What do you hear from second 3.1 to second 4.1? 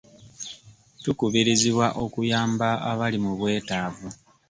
mu bwetaavu.